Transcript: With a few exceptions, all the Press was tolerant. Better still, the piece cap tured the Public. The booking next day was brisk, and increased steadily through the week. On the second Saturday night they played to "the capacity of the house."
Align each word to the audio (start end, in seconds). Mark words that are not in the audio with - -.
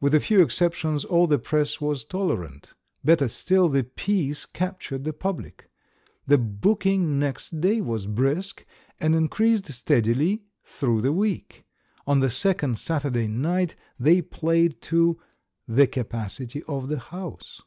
With 0.00 0.14
a 0.14 0.20
few 0.20 0.42
exceptions, 0.42 1.04
all 1.04 1.26
the 1.26 1.40
Press 1.40 1.80
was 1.80 2.04
tolerant. 2.04 2.72
Better 3.04 3.26
still, 3.26 3.68
the 3.68 3.82
piece 3.82 4.46
cap 4.46 4.80
tured 4.80 5.02
the 5.02 5.12
Public. 5.12 5.68
The 6.24 6.38
booking 6.38 7.18
next 7.18 7.60
day 7.60 7.80
was 7.80 8.06
brisk, 8.06 8.64
and 9.00 9.12
increased 9.12 9.66
steadily 9.66 10.44
through 10.62 11.00
the 11.02 11.12
week. 11.12 11.64
On 12.06 12.20
the 12.20 12.30
second 12.30 12.78
Saturday 12.78 13.26
night 13.26 13.74
they 13.98 14.22
played 14.22 14.80
to 14.82 15.20
"the 15.66 15.88
capacity 15.88 16.62
of 16.68 16.88
the 16.88 17.00
house." 17.00 17.60